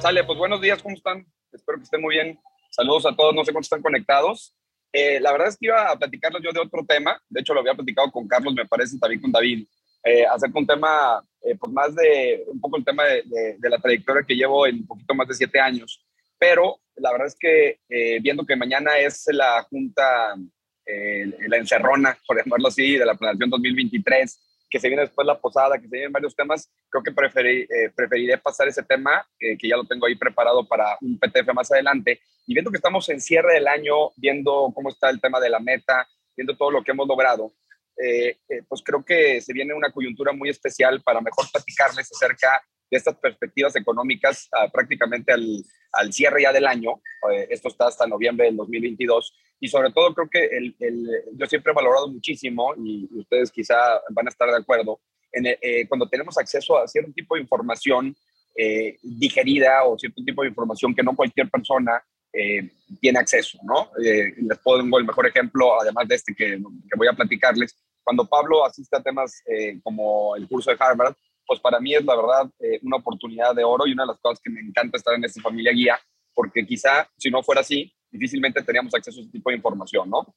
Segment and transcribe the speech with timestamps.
[0.00, 1.26] Sale, pues buenos días, ¿cómo están?
[1.52, 2.38] Espero que estén muy bien.
[2.70, 4.56] Saludos a todos, no sé cuántos están conectados.
[4.94, 7.60] Eh, la verdad es que iba a platicarles yo de otro tema, de hecho lo
[7.60, 9.66] había platicado con Carlos, me parece, también con David,
[10.02, 13.22] eh, acerca de un tema, eh, pues más de, un poco el tema de,
[13.58, 16.02] de, la trayectoria que llevo en un poquito más de siete años,
[16.38, 20.34] pero la verdad es que eh, viendo que mañana es la junta,
[21.46, 25.76] la encerrona, por llamarlo así, de la planeación 2023, que se viene después la posada,
[25.76, 29.68] que se vienen varios temas, creo que preferí, eh, preferiré pasar ese tema, eh, que
[29.68, 32.20] ya lo tengo ahí preparado para un PTF más adelante.
[32.46, 35.58] Y viendo que estamos en cierre del año, viendo cómo está el tema de la
[35.58, 37.52] meta, viendo todo lo que hemos logrado,
[38.02, 42.96] eh, pues creo que se viene una coyuntura muy especial para mejor platicarles acerca de
[42.96, 45.62] estas perspectivas económicas ah, prácticamente al,
[45.92, 47.00] al, cierre ya del año.
[47.48, 51.70] esto está hasta noviembre del 2022 y sobre todo creo que el, el, yo siempre
[51.70, 53.76] he valorado muchísimo, y ustedes quizá
[54.10, 55.00] van a estar de acuerdo,
[55.32, 58.16] en eh, cuando tenemos acceso a cierto tipo de información
[58.56, 63.90] eh, digerida o cierto tipo de información que no cualquier persona eh, tiene acceso, ¿no?
[63.96, 67.76] les pongo el mejor ejemplo, además de este que, que voy a platicarles.
[68.02, 69.42] Cuando Pablo asiste a temas
[69.82, 71.14] como el curso de Harvard,
[71.46, 72.50] pues para mí es la verdad
[72.82, 75.40] una oportunidad de oro y una de las cosas que me encanta estar en esta
[75.42, 75.98] familia guía,
[76.34, 80.34] porque quizá si no fuera así, difícilmente teníamos acceso a ese tipo de información, ¿no?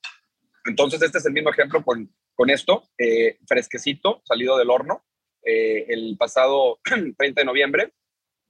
[0.66, 5.04] Entonces, este es el mismo ejemplo con, con esto, eh, fresquecito, salido del horno.
[5.44, 6.80] Eh, el pasado
[7.18, 7.94] 30 de noviembre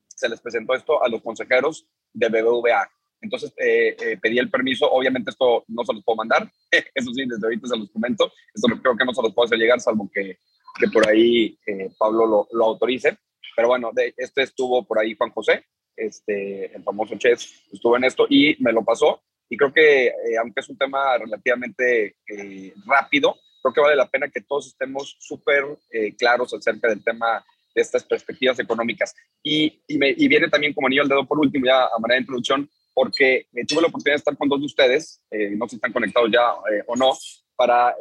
[0.08, 2.88] se les presentó esto a los consejeros de BBVA.
[3.22, 4.92] Entonces, eh, pedí el permiso.
[4.92, 6.52] Obviamente, esto no se los puedo mandar.
[6.94, 8.32] Eso sí, desde ahorita se los comento.
[8.54, 10.38] Esto creo que no se los puedo hacer llegar, salvo que,
[10.78, 11.58] que por ahí
[11.98, 13.18] Pablo lo, lo, autorice.
[13.56, 18.06] Pero bueno, de, este estuvo por ahí Juan José, este, el famoso chef, estuvo en
[18.06, 19.22] esto y me lo pasó.
[19.50, 24.10] Y creo que, eh, aunque es un tema relativamente eh, rápido, creo que vale la
[24.10, 29.14] pena que todos estemos súper eh, claros acerca del tema de estas perspectivas económicas.
[29.44, 33.48] Y, viene también como anillo al dedo por último, ya a manera de introducción, porque
[33.68, 36.54] tuve la oportunidad de estar con dos de ustedes, no sé si están conectados ya
[36.86, 37.18] o no,
[37.56, 37.96] para,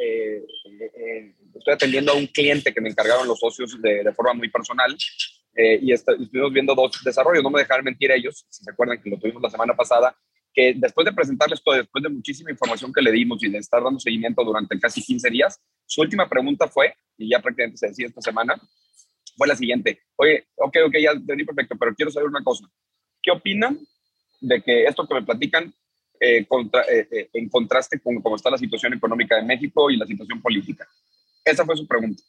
[1.55, 4.94] estoy atendiendo a un cliente que me encargaron los socios de forma muy personal
[5.55, 9.11] eh, y estuvimos viendo dos desarrollos, no me dejaron mentir ellos, si se acuerdan que
[9.11, 10.17] lo tuvimos la semana pasada,
[10.53, 13.83] que después de presentarles todo, después de muchísima información que le dimos y de estar
[13.83, 18.07] dando seguimiento durante casi 15 días, su última pregunta fue, y ya prácticamente se decía
[18.07, 18.61] esta semana,
[19.37, 20.01] fue la siguiente.
[20.17, 22.67] Oye, ok, ok, ya entendí perfecto, pero quiero saber una cosa.
[23.23, 23.79] ¿Qué opinan
[24.41, 25.73] de que esto que me platican
[26.21, 30.07] eh, contra, eh, en contraste con cómo está la situación económica de México y la
[30.07, 30.87] situación política?
[31.45, 32.23] Esa fue su pregunta.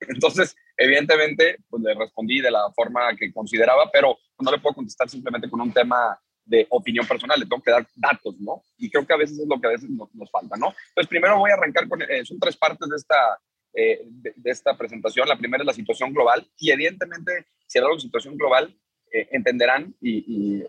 [0.00, 5.08] Entonces, evidentemente, pues le respondí de la forma que consideraba, pero no le puedo contestar
[5.08, 8.62] simplemente con un tema de opinión personal, le tengo que dar datos, ¿no?
[8.76, 10.74] Y creo que a veces es lo que a veces nos, falta, ¿no?
[10.88, 13.38] Entonces, primero voy a arrancar con, eh, son tres partes de esta,
[13.72, 15.28] eh, de, esta presentación.
[15.28, 18.76] La primera es la situación global y evidentemente, si hablamos de situación global,
[19.10, 20.62] eh, entenderán y,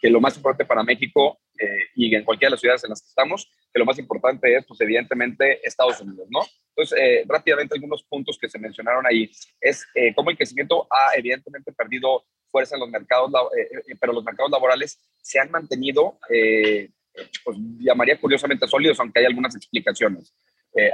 [0.00, 1.38] que lo más importante para México
[1.94, 4.66] y en cualquiera de las ciudades en las que estamos, que lo más importante es,
[4.66, 6.40] pues evidentemente, Estados Unidos, ¿no?
[6.76, 11.16] Entonces, eh, rápidamente algunos puntos que se mencionaron ahí es eh, cómo el crecimiento ha
[11.16, 16.18] evidentemente perdido fuerza en los mercados, eh, pero los mercados laborales se han mantenido,
[17.44, 20.34] pues llamaría curiosamente sólidos, aunque hay algunas explicaciones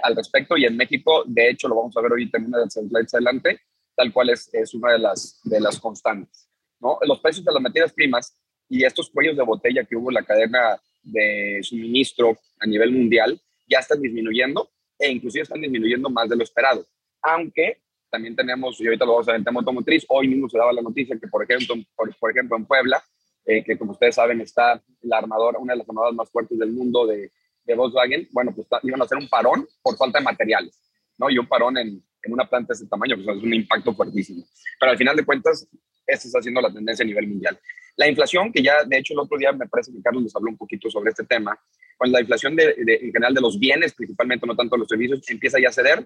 [0.03, 0.57] al respecto.
[0.57, 3.15] Y en México, de hecho, lo vamos a ver ahorita en una de las slides
[3.15, 3.61] adelante,
[3.97, 6.49] tal cual es, es una de las, de las constantes.
[6.81, 6.99] ¿no?
[7.03, 8.39] Los precios de las materias primas
[8.69, 13.39] y estos cuellos de botella que hubo en la cadena de suministro a nivel mundial
[13.69, 14.71] ya están disminuyendo
[15.03, 16.87] e inclusive están disminuyendo más de lo esperado.
[17.23, 20.59] Aunque también tenemos, y ahorita lo vamos a ver en tema automotriz, hoy mismo se
[20.59, 23.03] daba la noticia que, por ejemplo, por, ejemplo en Puebla,
[23.45, 26.71] eh, que como ustedes saben está la armadora, una de las armadoras más fuertes del
[26.71, 27.33] mundo de,
[27.65, 30.79] de Volkswagen, bueno, pues iban a hacer un parón por falta de materiales,
[31.19, 31.31] ¿no?
[31.31, 34.45] Y un parón en, en una planta de ese tamaño, pues es un impacto fuertísimo.
[34.79, 35.67] Pero al final de cuentas,
[36.07, 37.59] esta está siendo la tendencia a nivel mundial.
[37.97, 40.51] La inflación, que ya de hecho el otro día me parece que Carlos nos habló
[40.51, 41.59] un poquito sobre este tema,
[42.03, 45.23] con la inflación de, en general de los bienes, principalmente no tanto de los servicios,
[45.29, 46.05] empieza ya a ceder.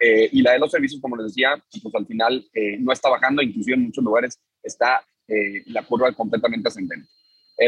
[0.00, 1.50] Eh, y la de los servicios, como les decía,
[1.80, 6.10] pues al final eh, no está bajando, inclusive en muchos lugares está eh, la curva
[6.12, 7.08] completamente ascendente.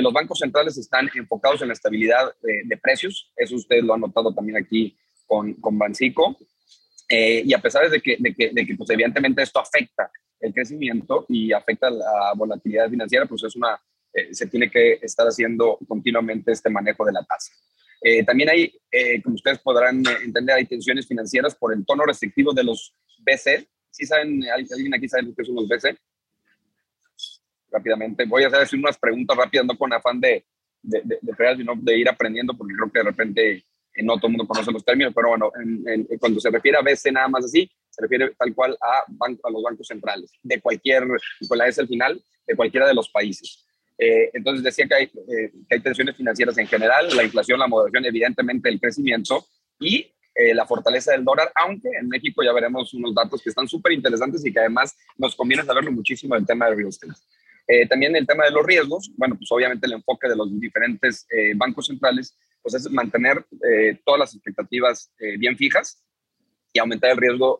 [0.01, 4.35] los bancos centrales están enfocados en la estabilidad de precios, eso ustedes lo han notado
[4.35, 6.37] también aquí con, con Bancico.
[7.09, 10.11] y a pesar de que, de que, de que pues evidentemente esto afecta
[10.41, 13.81] el crecimiento y afecta la volatilidad financiera, pues es una,
[14.13, 17.53] eh, se tiene que estar haciendo continuamente este manejo de la tasa.
[18.01, 22.53] Eh, también hay, eh, como ustedes podrán entender, hay tensiones financieras por el tono restrictivo
[22.53, 23.69] de los BC.
[23.91, 25.97] ¿Sí saben, alguien aquí sabe lo que son los BC?
[27.71, 30.47] Rápidamente, voy a hacer unas preguntas rápidas, no con afán de,
[30.81, 33.65] de, de, de, ir aprendiendo, porque creo que de repente
[34.03, 35.51] no todo el mundo conoce los términos, pero bueno,
[36.21, 39.63] cuando se refiere a BC nada más así, se refiere tal cual a, a los
[39.63, 41.05] bancos centrales, de cualquier,
[41.47, 43.68] con la S al final, de cualquiera de los países.
[43.99, 47.67] Eh, entonces decía que hay, eh, que hay tensiones financieras en general, la inflación, la
[47.67, 49.45] moderación, evidentemente el crecimiento
[49.81, 53.67] y eh, la fortaleza del dólar, aunque en México ya veremos unos datos que están
[53.67, 57.13] súper interesantes y que además nos conviene saberlo muchísimo el tema de real estate.
[57.89, 61.87] también el tema de los riesgos, bueno, pues obviamente el enfoque de los diferentes bancos
[61.87, 63.45] centrales, pues es mantener
[64.05, 66.03] todas las expectativas bien fijas
[66.73, 67.59] y aumentar el riesgo.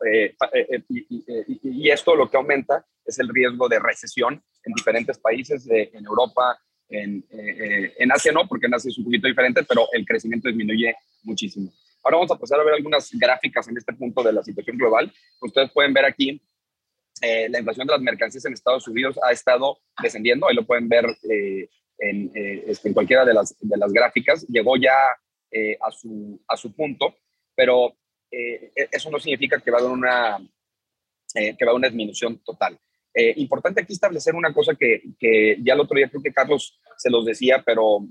[0.89, 6.59] y, esto lo que aumenta es el riesgo de recesión en diferentes países, en Europa,
[6.89, 10.95] en, en Asia no, porque en Asia es un poquito diferente, pero el crecimiento disminuye
[11.23, 11.71] muchísimo.
[12.03, 15.11] Ahora vamos a pasar a ver algunas gráficas en este punto de la situación global.
[15.41, 16.41] Ustedes pueden ver aquí
[17.21, 20.47] eh, la inflación de las mercancías en Estados Unidos ha estado descendiendo.
[20.47, 24.45] Ahí lo pueden ver eh, en, eh, este, en, cualquiera de las, de las gráficas.
[24.47, 24.95] Llegó ya
[25.81, 27.15] a, su, a su punto,
[27.55, 27.95] pero
[28.31, 30.37] e, eso no significa que va a haber una,
[31.33, 32.79] que va a haber una disminución total.
[33.35, 37.09] Importante aquí establecer una cosa que, que, ya el otro día creo que Carlos se
[37.09, 38.07] los decía, pero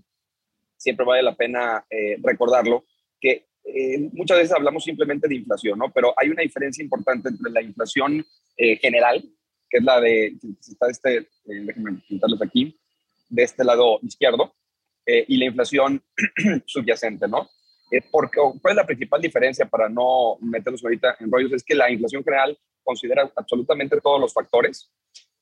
[0.77, 1.85] siempre vale la pena
[2.23, 2.85] recordarlo,
[3.21, 5.91] que eh, muchas veces hablamos simplemente de inflación, ¿no?
[5.93, 8.25] Pero hay una diferencia importante entre la inflación
[8.56, 9.23] eh, general,
[9.69, 12.79] que es la de, está este, eh, déjenme pintarles aquí,
[13.29, 14.55] de este lado izquierdo,
[15.27, 16.03] y la inflación
[16.67, 17.49] subyacente, ¿no?
[18.11, 21.50] porque, ¿Cuál es la principal diferencia para no meternos ahorita en rollos?
[21.55, 24.90] Es que la inflación general considera absolutamente todos los factores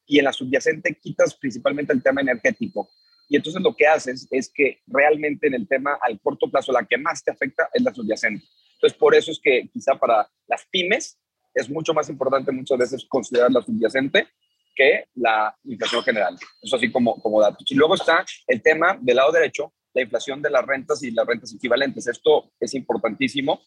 [0.05, 2.91] y en la subyacente quitas principalmente el tema energético.
[3.29, 6.85] Y entonces lo que haces es que realmente en el tema al corto plazo la
[6.85, 8.45] que más te afecta es la subyacente.
[8.75, 11.21] Entonces por eso es que quizá para las pymes
[11.55, 14.27] es mucho más importante muchas veces considerar la subyacente
[14.75, 16.37] que la inflación general.
[16.61, 17.65] Eso así como, como datos.
[17.71, 21.27] Y luego está el tema del lado derecho, la inflación de las rentas y las
[21.27, 22.09] rentas equivalentes.
[22.09, 23.63] Esto es importantísimo,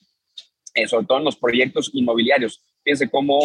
[0.76, 2.64] eh, sobre todo en los proyectos inmobiliarios.
[2.84, 3.40] Fíjense cómo,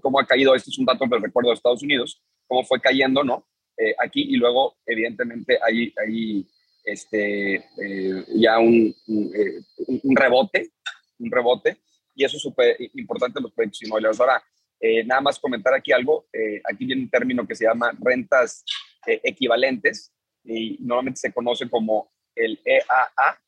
[0.00, 3.24] cómo ha caído, este es un dato del recuerdo de Estados Unidos, cómo fue cayendo,
[3.24, 3.46] ¿no?
[3.76, 6.46] Eh, aquí y luego, evidentemente, hay, hay
[6.84, 10.70] este, eh, ya un, eh, un, un, rebote,
[11.18, 11.76] un rebote,
[12.14, 14.20] y eso es súper importante en los proyectos inmobiliarios.
[14.20, 14.42] Ahora,
[15.04, 16.26] nada más comentar aquí algo,
[16.64, 18.64] aquí viene un término que se llama rentas
[19.06, 20.12] equivalentes,
[20.44, 23.38] y normalmente se conoce como el EAA,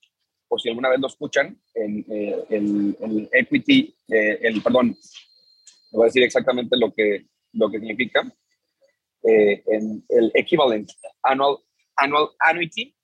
[0.49, 4.97] por si alguna vez lo escuchan, en, el, el, equity, el, perdón,
[5.90, 8.23] voy a decir exactamente lo que, lo que significa,
[9.23, 10.90] eh, en el equivalent
[11.23, 11.58] annual,
[11.96, 12.94] annual annuity.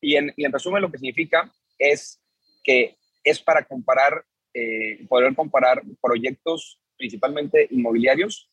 [0.00, 2.22] Y en, y en, resumen lo que significa es
[2.64, 4.24] que es para comparar,
[4.54, 8.50] eh, poder comparar proyectos principalmente inmobiliarios,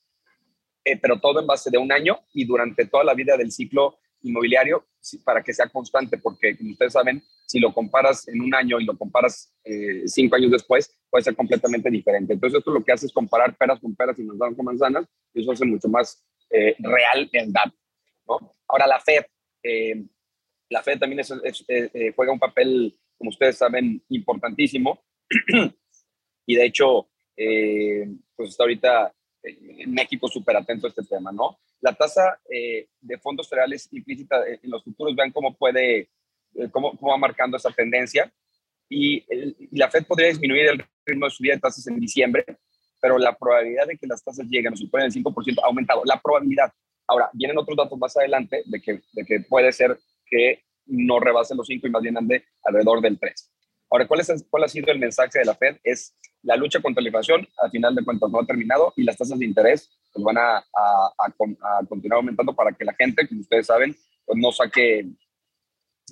[0.84, 4.00] eh, pero todo en base de un año y durante toda la vida del ciclo
[4.22, 4.86] inmobiliario
[5.24, 8.86] para que sea constante, porque como ustedes saben, si lo comparas en un año y
[8.86, 9.54] lo comparas
[10.06, 12.34] cinco años después, puede ser completamente diferente.
[12.34, 15.42] Entonces, esto lo que hace es comparar peras con peras y manzanas con manzanas, y
[15.42, 17.80] eso hace mucho más eh, real en datos.
[18.28, 18.56] ¿no?
[18.68, 19.26] Ahora la FED,
[19.64, 20.06] eh,
[20.70, 21.22] la FED también
[21.68, 25.04] eh, juega un papel, como ustedes saben, importantísimo.
[26.46, 29.14] y de hecho, pues está ahorita
[29.44, 31.60] en México súper atento a este tema, ¿no?
[31.82, 36.10] La tasa de fondos federales implícita en los futuros, vean cómo puede,
[36.72, 38.34] cómo, cómo va marcando esa tendencia.
[38.90, 42.46] Y, y, la Fed podría disminuir el ritmo de subida de tasas en diciembre,
[43.02, 46.02] pero la probabilidad de que las tasas lleguen o superen el 5% ha aumentado.
[46.06, 46.72] La probabilidad.
[47.08, 51.58] Ahora, vienen otros datos más adelante de que, de que puede ser que no rebasen
[51.58, 53.52] los 5 y más bien ande alrededor del 3.
[53.90, 55.78] Ahora, ¿cuál, es, ¿cuál ha sido el mensaje de la Fed?
[55.84, 56.14] Es
[56.44, 59.40] la lucha contra la inflación, al final de cuentas, no ha terminado y las tasas
[59.40, 63.68] de interés pues, van a, a, a, continuar aumentando para que la gente, como ustedes
[63.68, 65.06] saben, pues no saque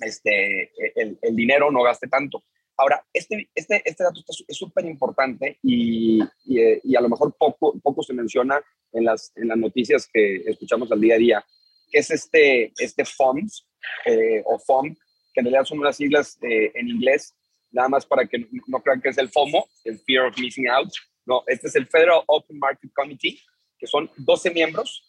[0.00, 2.42] este, el, el dinero, no gaste tanto.
[2.76, 8.02] Ahora, este, este, este dato es súper importante y, y, a lo mejor poco, poco
[8.02, 8.60] se menciona
[8.92, 11.46] en las, en las noticias que escuchamos al día a día,
[11.90, 13.66] que es este, este FOMS
[14.04, 14.94] eh, o FOM,
[15.32, 17.34] que en realidad son unas siglas eh, en inglés,
[17.70, 20.92] nada más para que no, crean que es el FOMO, el Fear of Missing Out.
[21.24, 23.40] No, este es el Federal Open Market Committee,
[23.78, 25.02] que son 12 miembros,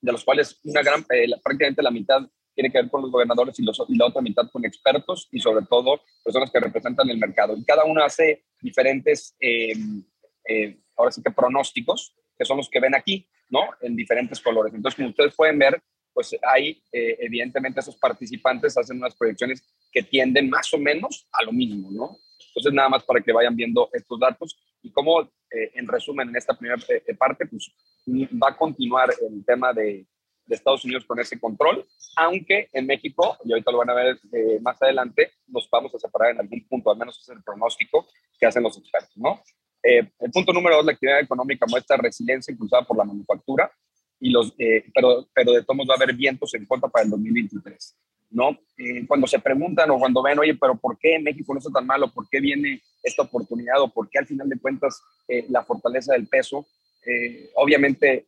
[0.00, 2.20] de los cuales una gran, eh, prácticamente la mitad
[2.56, 5.38] tiene que ver con los gobernadores y, los, y la otra mitad con expertos y
[5.38, 7.54] sobre todo personas que representan el mercado.
[7.54, 10.02] Y cada uno hace diferentes, em,
[10.48, 13.60] eh, ahora sí que pronósticos, que son los que ven aquí, ¿no?
[13.82, 14.72] En diferentes colores.
[14.72, 15.82] Entonces, como ustedes pueden ver,
[16.14, 21.44] pues hay, eh, evidentemente, esos participantes hacen unas proyecciones que tienden más o menos a
[21.44, 22.16] lo mismo, ¿no?
[22.48, 26.36] Entonces, nada más para que vayan viendo estos datos y como, eh, en resumen, en
[26.36, 26.82] esta primera
[27.18, 27.70] parte, pues
[28.42, 30.06] va a continuar el tema de,
[30.46, 31.86] de Estados Unidos con ese control,
[32.16, 35.98] aunque en México, y ahorita lo van a ver eh, más adelante, nos vamos a
[35.98, 38.06] separar en algún punto, al menos es el pronóstico
[38.38, 39.42] que hacen los expertos, ¿no?
[39.82, 43.70] Eh, El punto número dos, la actividad económica muestra resiliencia impulsada por la manufactura,
[44.18, 47.10] y los, eh, pero, pero de todos va a haber vientos en contra para el
[47.10, 47.96] 2023.
[48.30, 48.58] ¿no?
[48.76, 51.86] Eh, cuando se preguntan o cuando ven, oye, pero ¿por qué México no está tan
[51.86, 52.12] malo?
[52.12, 53.80] ¿Por qué viene esta oportunidad?
[53.80, 56.66] ¿O por qué al final de cuentas eh, la fortaleza del peso?
[57.54, 58.26] Obviamente,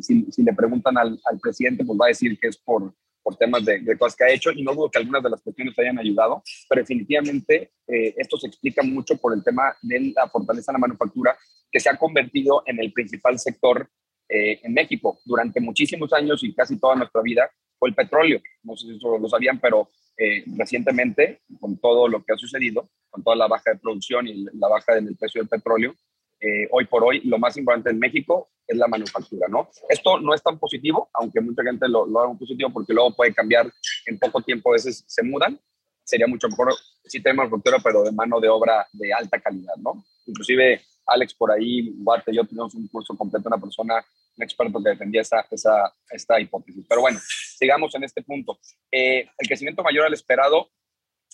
[0.00, 3.64] si, si, le preguntan al, presidente, pues va a decir que es por, por temas
[3.64, 5.98] de, de, cosas que ha hecho y no dudo que algunas de las cuestiones hayan
[5.98, 10.80] ayudado, pero definitivamente esto se explica mucho por el tema de la fortaleza de la
[10.86, 11.36] manufactura
[11.70, 13.88] que se ha convertido en el principal sector
[14.28, 18.40] eh, en México durante muchísimos años y casi toda nuestra vida fue el petróleo.
[18.62, 22.90] No sé si eso lo sabían, pero eh, recientemente, con todo lo que ha sucedido,
[23.08, 25.94] con toda la baja de producción y la baja del precio del petróleo,
[26.40, 29.70] eh, hoy por hoy lo más importante en México es la manufactura, ¿no?
[29.88, 33.32] Esto no es tan positivo, aunque mucha gente lo, lo haga positivo porque luego puede
[33.32, 33.70] cambiar
[34.06, 35.58] en poco tiempo, a veces se mudan.
[36.04, 40.04] Sería mucho mejor si tenemos manufactura, pero de mano de obra de alta calidad, ¿no?
[40.26, 44.04] Inclusive Alex por ahí, Guarte, yo tenemos un curso completo, una persona
[44.38, 46.84] un experto que defendía esa, esa, esta hipótesis.
[46.88, 47.18] Pero bueno,
[47.58, 48.58] sigamos en este punto.
[48.90, 50.70] Eh, el crecimiento mayor al esperado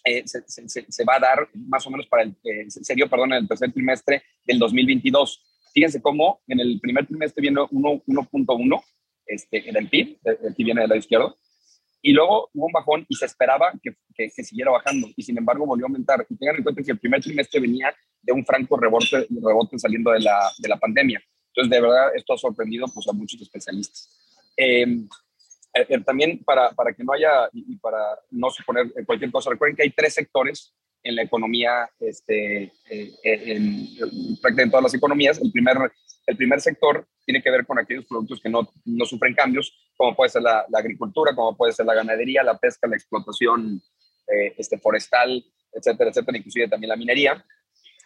[0.05, 3.33] eh, se, se, se, va a dar más o menos para el, eh, serio, perdón,
[3.33, 5.43] en el tercer trimestre del 2022.
[5.73, 8.83] Fíjense cómo en el primer trimestre viene 1.1
[9.27, 10.19] este, en el PIB,
[10.51, 11.39] aquí viene del lado izquierdo,
[12.03, 15.39] y luego hubo un bajón y se esperaba que, que, que, siguiera bajando y sin
[15.39, 16.27] embargo volvió a aumentar.
[16.29, 20.11] Y tengan en cuenta que el primer trimestre venía de un franco rebote, rebote saliendo
[20.11, 21.23] de la, de la pandemia.
[21.49, 24.11] Entonces, de verdad, esto ha sorprendido pues, a muchos especialistas.
[24.57, 25.09] Em,
[25.75, 29.77] eh, eh, también para, para, que no haya, y para no suponer cualquier cosa, recuerden
[29.77, 33.89] que hay tres sectores en la economía, este, eh, en,
[34.41, 35.41] prácticamente todas las economías.
[35.43, 35.77] El primer,
[36.27, 40.15] el primer sector tiene que ver con aquellos productos que no, no sufren cambios, como
[40.15, 43.83] puede ser la, la, agricultura, como puede ser la ganadería, la pesca, la explotación
[44.57, 47.45] este, forestal, etcétera, etcétera, inclusive también la minería.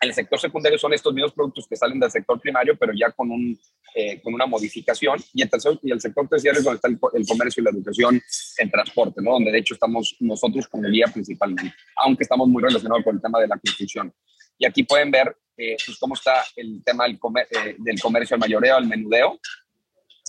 [0.00, 3.30] El sector secundario son estos mismos productos que salen del sector primario, pero ya con,
[3.30, 3.58] un,
[3.94, 5.18] eh, con una modificación.
[5.34, 8.20] Y el, tercer, y el sector terciario es donde está el, comercio y la educación
[8.58, 9.32] en transporte, ¿no?
[9.32, 13.22] donde de hecho estamos nosotros con el guía principalmente, aunque estamos muy relacionados con el
[13.22, 14.12] tema de la construcción.
[14.56, 18.34] Y aquí pueden ver eh, pues cómo está el tema del, comer, eh, del comercio
[18.34, 19.40] al mayoreo, al menudeo.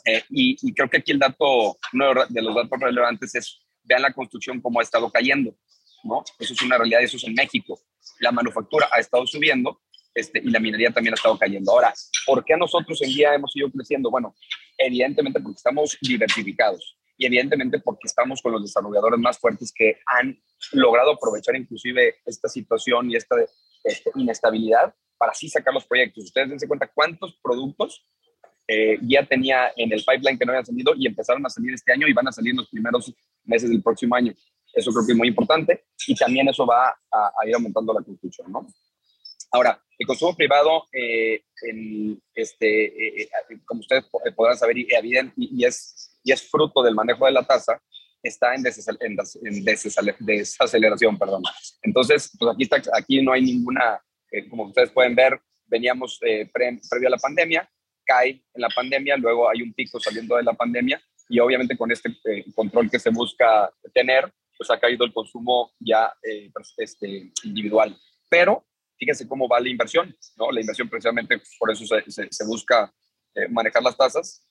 [0.05, 4.01] Eh, y, y, creo que aquí el dato, uno de los datos relevantes es, vean
[4.01, 5.55] la construcción cómo ha estado cayendo.
[6.03, 6.23] ¿no?
[6.39, 7.79] Eso es una realidad, eso es en México.
[8.19, 9.81] La manufactura ha estado subiendo
[10.13, 11.71] este, y la minería también ha estado cayendo.
[11.71, 11.93] Ahora,
[12.25, 14.09] ¿por qué nosotros en día hemos ido creciendo?
[14.09, 14.35] Bueno,
[14.77, 20.41] evidentemente porque estamos diversificados y evidentemente porque estamos con los desarrolladores más fuertes que han
[20.71, 23.35] logrado aprovechar inclusive esta situación y esta,
[23.83, 26.23] esta inestabilidad para así sacar los proyectos.
[26.23, 28.05] Ustedes dense cuenta cuántos productos
[28.67, 31.91] eh, ya tenía en el pipeline que no habían salido y empezaron a salir este
[31.91, 34.33] año y van a salir en los primeros meses del próximo año.
[34.73, 38.01] Eso creo que es muy importante y también eso va a, a ir aumentando la
[38.01, 38.67] construcción, ¿no?
[39.51, 43.29] Ahora, el consumo privado, eh, en este, eh, eh
[43.65, 44.87] como ustedes podrán saber, y,
[45.35, 47.81] y, es, y es fruto del manejo de la tasa,
[48.21, 48.63] está en,
[50.19, 51.43] desaceleración, perdón.
[51.81, 53.99] Entonces, pues aquí, está, aquí no hay ninguna,
[54.31, 57.69] eh, como ustedes pueden ver, veníamos pre, previo a la pandemia,
[58.05, 61.91] cae en la pandemia, luego hay un pico saliendo de la pandemia y obviamente con
[61.91, 62.15] este
[62.55, 67.97] control que se busca tener, pues ha caído el consumo ya eh, este, individual.
[68.29, 68.65] Pero
[68.97, 70.51] fíjense cómo va la inversión, ¿no?
[70.51, 72.93] La inversión precisamente por eso se, se, busca
[73.35, 74.45] eh, manejar las tasas,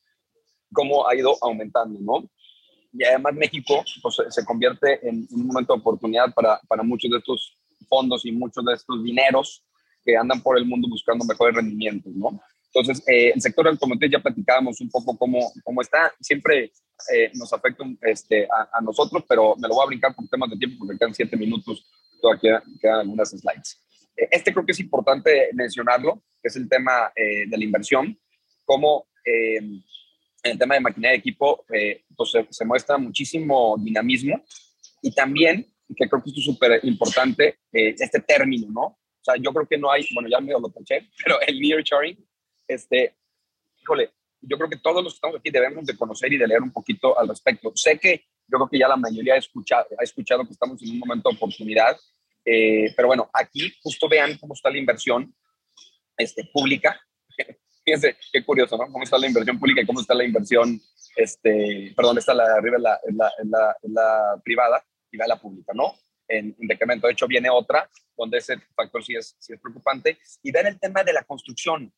[0.73, 2.31] cómo ha ido aumentando, ¿no?
[2.91, 7.19] Y además México pues, se convierte en un momento de oportunidad para, para muchos de
[7.19, 9.63] estos fondos y muchos de estos dineros
[10.03, 12.41] que andan por el mundo buscando mejores rendimientos, ¿no?
[12.73, 16.13] Entonces, eh, el sector automotriz ya platicábamos un poco cómo, cómo está.
[16.21, 16.73] Siempre
[17.15, 20.51] eh, nos afecta este, a, a, nosotros, pero me lo voy a brincar por temas
[20.51, 21.89] de tiempo porque quedan siete minutos,
[22.21, 23.81] todavía quedan algunas slides.
[24.17, 28.19] Eh, este creo que es importante mencionarlo, que es el tema eh, de la inversión,
[28.65, 29.83] cómo en
[30.43, 31.67] el tema de maquinaria de equipo
[32.17, 34.43] pues se, se, muestra muchísimo dinamismo
[35.03, 38.83] y también, que creo que esto es súper importante, este término, ¿no?
[38.83, 42.17] O sea, yo creo que no hay, bueno, ya me lo taché, pero el nearshoring
[42.69, 43.17] este,
[43.81, 46.63] híjole, yo creo que todos los que estamos aquí debemos de conocer y de leer
[46.63, 47.73] un poquito al respecto.
[47.75, 50.91] Sé que yo creo que ya la mayoría ha escuchado, ha escuchado que estamos en
[50.93, 51.99] un momento de oportunidad,
[52.45, 55.35] eh, pero bueno, aquí justo vean cómo está la inversión
[56.17, 57.01] este, pública.
[57.85, 58.91] Fíjense, qué curioso, ¿no?
[58.93, 60.81] Cómo está la inversión pública y cómo está la inversión,
[61.17, 65.73] este, perdón, está la arriba en la, la, la, la privada y va la pública,
[65.75, 65.95] ¿no?
[66.29, 67.07] En, en, decremento.
[67.07, 70.19] De hecho, viene otra donde ese factor sí es, sí es preocupante.
[70.43, 71.93] Y ven el tema de la construcción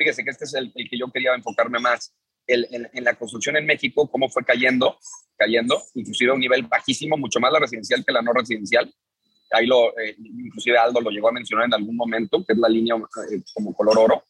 [0.00, 2.14] fíjese que este es el, el que yo quería enfocarme más,
[2.46, 4.98] el, en, en, la construcción en México, cómo fue cayendo,
[5.36, 8.90] cayendo, inclusive a un nivel bajísimo, mucho más la residencial que la no residencial.
[9.50, 12.68] Ahí lo, eh, inclusive Aldo lo llegó a mencionar en algún momento, que es la
[12.68, 14.24] línea eh, como color oro.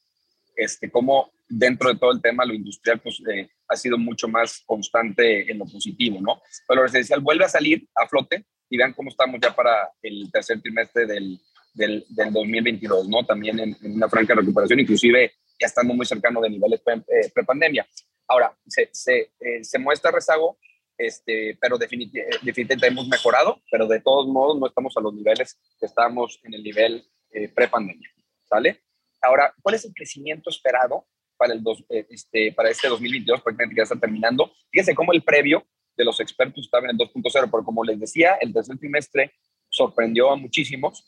[0.57, 4.63] este, cómo dentro de todo el tema lo industrial pues, eh, ha sido mucho más
[4.67, 6.43] constante en lo positivo, ¿no?
[6.67, 10.31] Pero lo residencial vuelve a salir a flote y vean cómo estamos ya para el
[10.33, 11.41] tercer trimestre del,
[11.75, 13.25] del, 2022, ¿no?
[13.25, 17.87] También en, una franca recuperación, inclusive ya estando muy cercano de niveles eh, pre-pandemia.
[18.27, 20.59] Ahora, se, se, eh, se, muestra rezago,
[20.97, 25.87] este, pero definitivamente hemos mejorado, pero de todos modos no estamos a los niveles que
[25.87, 27.05] estábamos en el nivel
[27.55, 28.11] pre-pandemia,
[28.45, 28.83] ¿sale?
[29.21, 33.43] Ahora, ¿cuál es el crecimiento esperado para, el dos, eh, este, para este 2022?
[33.43, 34.53] Prácticamente ya está terminando.
[34.71, 38.37] Fíjense cómo el previo de los expertos estaba en el 2.0, pero como les decía,
[38.41, 39.33] el tercer trimestre
[39.69, 41.05] sorprendió a muchísimos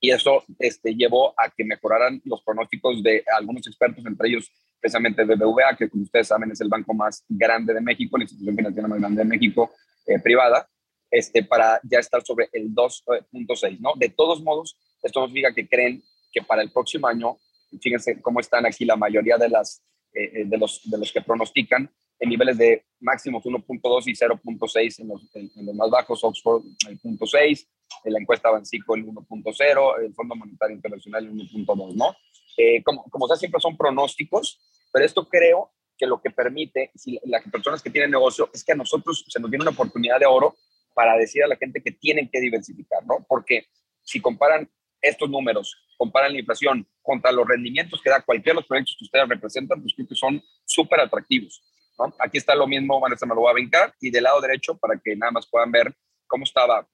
[0.00, 4.50] y eso este, llevó a que mejoraran los pronósticos de algunos expertos, entre ellos
[4.80, 8.54] precisamente BBVA, que como ustedes saben es el banco más grande de México, la institución
[8.54, 9.72] financiera más grande de México,
[10.06, 10.68] eh, privada,
[11.10, 13.92] este, para ya estar sobre el 2.6, ¿no?
[13.96, 17.38] De todos modos, esto nos significa que creen que para el próximo año,
[17.80, 21.22] fíjense cómo están aquí la mayoría de, las, eh, eh, de, los, de los que
[21.22, 26.64] pronostican en niveles de máximos 1.2 y 0.6 en los, en, los más bajos, Oxford
[26.88, 27.66] el 0.6,
[28.04, 32.16] en la encuesta Bancico el 1.0, el Fondo Monetario Internacional el 1.2, ¿no?
[32.56, 34.60] Eh, como, como sea, siempre son pronósticos,
[34.92, 38.72] pero esto creo que lo que permite, si las personas que tienen negocio, es que
[38.72, 40.56] a nosotros se nos viene una oportunidad de oro
[40.94, 43.24] para decir a la gente que tienen que diversificar, ¿no?
[43.28, 43.66] Porque
[44.02, 44.68] si comparan
[45.00, 49.04] estos números, comparan la inflación contra los rendimientos que da cualquiera de los proyectos que
[49.04, 51.62] ustedes representan, pues creo que son súper atractivos.
[51.98, 52.14] ¿No?
[52.18, 54.76] Aquí está lo mismo, bueno, este me lo voy a brincar, y del lado derecho,
[54.76, 55.94] para que nada más puedan ver
[56.26, 56.86] cómo estaba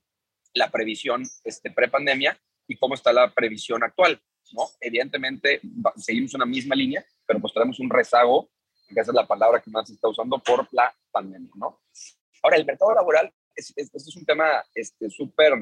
[0.55, 4.21] la previsión este, pre-pandemia y cómo está la previsión actual.
[4.53, 4.69] ¿no?
[4.81, 5.61] Evidentemente,
[5.97, 8.51] seguimos una misma línea, pero pues tenemos un rezago,
[8.89, 11.51] que esa es la palabra que más se está usando por la pandemia.
[11.55, 11.81] ¿no?
[12.43, 15.55] Ahora, el mercado laboral es, es, es un tema este, súper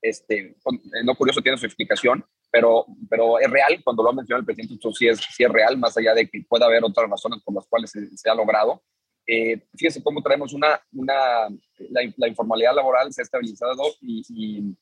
[0.00, 0.54] este, eh,
[1.04, 2.24] no curioso, tiene su explicación,
[2.56, 5.50] pero, pero es real, cuando lo ha mencionado el presidente, esto sí es, sí es
[5.50, 8.82] real, más allá de que pueda haber otras razones por las cuales se, ha logrado.
[9.26, 11.50] Eh, fíjense cómo traemos una, una
[11.90, 14.74] la, informalidad laboral se ha estabilizado y, y,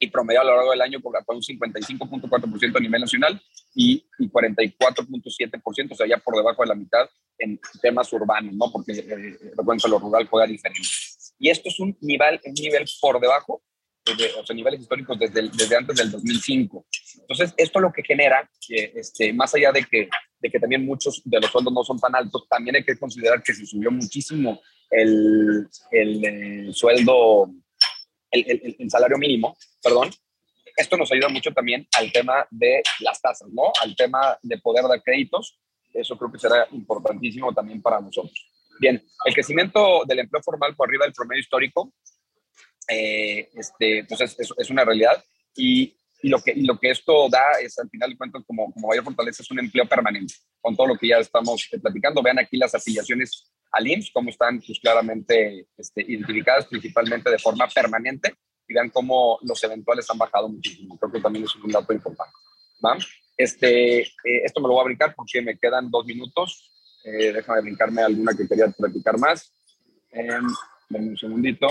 [0.00, 3.40] y promedio a lo largo del año por, un 55.4% a nivel nacional
[3.74, 8.70] y, y 44.7%, o sea, ya por debajo de la mitad en temas urbanos, ¿no?
[8.70, 10.86] Porque eh, recuerden que lo rural juega diferente.
[11.38, 13.62] Y esto es un nivel, un nivel por debajo
[14.38, 16.86] o sea, niveles históricos desde, desde antes del 2005.
[17.20, 21.22] Entonces, esto lo que genera, que, este, más allá de que, de que también muchos
[21.24, 24.60] de los sueldos no son tan altos, también hay que considerar que se subió muchísimo
[24.90, 27.50] el, el, sueldo,
[28.30, 30.10] el, el, salario mínimo, perdón.
[30.76, 33.72] Esto nos ayuda mucho también al tema de las tasas, ¿no?
[33.80, 35.58] Al tema de poder dar créditos.
[35.92, 38.34] Eso creo que será importantísimo también para nosotros.
[38.80, 41.92] Bien, el crecimiento del empleo formal por arriba del promedio histórico
[42.88, 45.22] eh, este, pues es, es, una realidad.
[45.56, 48.88] Y, y, lo que, lo que esto da es, al final de cuentas, como, como
[48.88, 52.22] mayor fortaleza, es un empleo permanente, con todo lo que ya estamos eh, platicando.
[52.22, 57.68] Vean aquí las afiliaciones al IMSS, cómo están pues, claramente este, identificadas, principalmente de forma
[57.68, 58.34] permanente,
[58.66, 60.98] y vean cómo los eventuales han bajado muchísimo.
[60.98, 62.32] Creo que también es un dato importante.
[62.84, 62.96] ¿va?
[63.36, 64.08] Este, eh,
[64.44, 66.70] esto me lo voy a brincar porque me quedan dos minutos.
[67.04, 69.52] déjame brincarme alguna que quería platicar más.
[70.14, 70.38] Eh,
[70.90, 71.66] un segundito.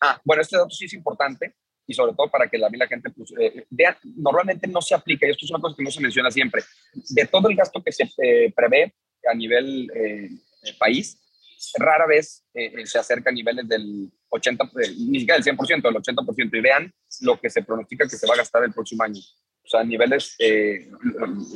[0.00, 1.54] Ah, bueno, este dato sí es importante
[1.86, 5.26] y sobre todo para que la, la gente pues, eh, vea, normalmente no se aplica,
[5.26, 7.92] y esto es una cosa que no se menciona siempre, de todo el gasto que
[7.92, 8.94] se eh, prevé
[9.30, 10.30] a nivel eh,
[10.78, 11.20] país,
[11.78, 12.44] rara vez
[12.84, 14.70] se acerca a niveles del 80,
[15.08, 18.34] ni siquiera del 100%, del 80%, y vean lo que se pronostica que se va
[18.34, 19.20] a gastar el próximo año.
[19.64, 20.36] O sea, niveles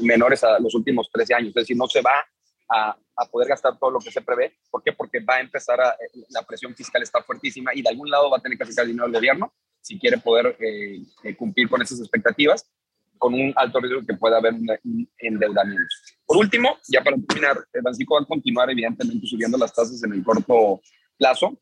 [0.02, 2.24] menores a los últimos 13 años, es decir, no se va
[2.70, 4.54] a, a, poder gastar todo lo que se prevé.
[4.70, 4.92] ¿Por qué?
[4.92, 5.96] Porque va a empezar a,
[6.28, 9.06] la presión fiscal está fuertísima y de algún lado va a tener que sacar dinero
[9.06, 12.70] el gobierno si quiere poder eh, eh, cumplir con esas expectativas,
[13.18, 15.94] con un alto riesgo que pueda haber un endeudamiento.
[16.26, 20.12] Por último, ya para terminar, el Banxico va a continuar evidentemente subiendo las tasas en
[20.12, 20.80] el corto
[21.18, 21.58] plazo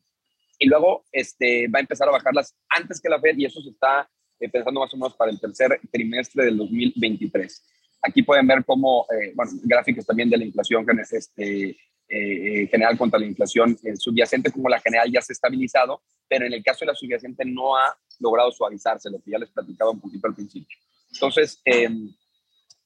[0.57, 3.69] y luego este, va a empezar a bajarlas antes que la Fed y eso se
[3.69, 7.63] está eh, pensando más o menos para el tercer trimestre del 2023.
[8.01, 13.19] Aquí pueden ver cómo, eh, bueno, gráficos también de la inflación este, eh, general contra
[13.19, 16.87] la inflación subyacente, como la general ya se ha estabilizado, pero en el caso de
[16.87, 20.77] la subyacente no ha logrado suavizarse, lo que ya les platicaba un poquito al principio.
[21.11, 21.89] Entonces, eh,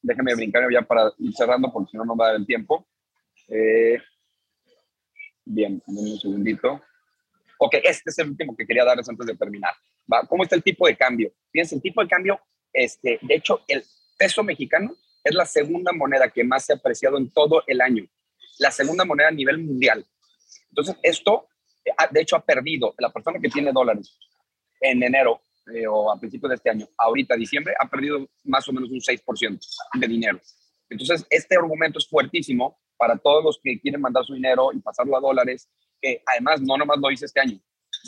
[0.01, 2.87] déjenme brincar ya para ir cerrando, porque si no, no va a dar el tiempo.
[3.47, 3.97] Eh,
[5.45, 6.81] bien, un segundito.
[7.59, 9.73] Ok, este es el último que quería darles antes de terminar.
[10.27, 11.31] ¿Cómo está el tipo de cambio?
[11.51, 12.39] Fíjense, el tipo de cambio,
[12.71, 13.83] este, de hecho, el
[14.23, 18.05] peso mexicano es la segunda moneda que más se ha apreciado en todo el año,
[18.59, 20.05] la segunda moneda a nivel mundial.
[20.69, 21.47] Entonces, esto,
[22.11, 24.17] de hecho, ha perdido, la persona que tiene dólares
[24.79, 25.41] en enero
[25.73, 29.01] eh, o a principios de este año, ahorita diciembre, ha perdido más o menos un
[29.01, 29.59] 6%
[29.99, 30.39] de dinero.
[30.89, 35.17] Entonces, este argumento es fuertísimo para todos los que quieren mandar su dinero y pasarlo
[35.17, 35.69] a dólares,
[36.01, 37.59] que además no nomás lo hice este año.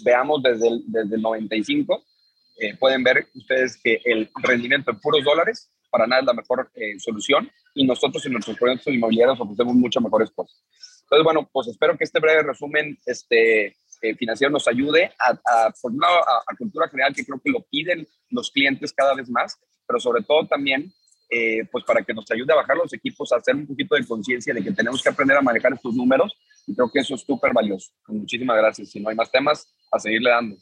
[0.05, 2.05] Veamos desde el, desde el 95,
[2.57, 6.69] eh, pueden ver ustedes que el rendimiento en puros dólares para nada es la mejor
[6.75, 10.61] eh, solución y nosotros en nuestros proyectos inmobiliarios ofrecemos muchas mejores cosas.
[11.03, 13.67] Entonces, bueno, pues espero que este breve resumen este,
[14.01, 18.05] eh, financiero nos ayude a, a, a, a, cultura general, que creo que lo piden
[18.29, 20.91] los clientes cada vez más, pero sobre todo también,
[21.29, 24.05] eh, pues para que nos ayude a bajar los equipos, a hacer un poquito de
[24.05, 27.21] conciencia de que tenemos que aprender a manejar estos números, y creo que eso es
[27.21, 27.93] súper valioso.
[28.07, 28.89] Muchísimas gracias.
[28.89, 30.57] Si no hay más temas, a seguirle dando.